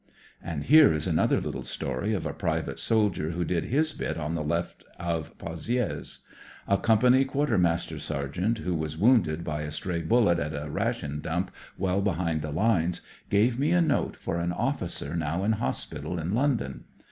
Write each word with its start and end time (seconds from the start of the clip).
And 0.41 0.63
here 0.63 0.91
is 0.91 1.05
another 1.05 1.39
little 1.39 1.61
story 1.63 2.15
of 2.15 2.25
a 2.25 2.33
private 2.33 2.79
soldier 2.79 3.29
who 3.33 3.45
did 3.45 3.65
his 3.65 3.93
bit 3.93 4.17
on 4.17 4.33
the 4.33 4.43
left 4.43 4.83
of 4.97 5.37
PozJires. 5.37 6.23
A 6.67 6.79
company 6.79 7.23
quartermaster 7.23 7.99
sergeant, 7.99 8.57
who 8.57 8.73
was 8.73 8.97
wounded 8.97 9.43
by 9.43 9.61
a 9.61 9.69
stray 9.69 10.01
bullet 10.01 10.39
at 10.39 10.55
a 10.55 10.71
ration 10.71 11.19
dump 11.21 11.51
well 11.77 12.01
behind 12.01 12.41
the 12.41 12.49
lines, 12.49 13.01
gave 13.29 13.59
me 13.59 13.69
a 13.73 13.79
note 13.79 14.15
for 14.15 14.39
an 14.39 14.51
officer 14.53 15.15
now 15.15 15.43
in 15.43 15.51
hospital 15.51 16.17
in 16.17 16.33
London. 16.33 16.85